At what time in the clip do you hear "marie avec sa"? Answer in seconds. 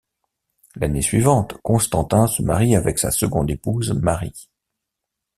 2.41-3.11